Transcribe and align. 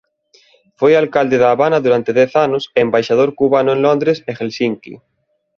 Foi 0.79 0.93
alcalde 0.95 1.37
da 1.41 1.49
Habana 1.51 1.79
durante 1.85 2.11
dez 2.19 2.31
anos 2.45 2.63
e 2.75 2.79
embaixador 2.85 3.29
cubano 3.39 3.69
en 3.75 3.79
Londres 3.87 4.17
e 4.29 4.31
Helsinqui. 4.39 4.93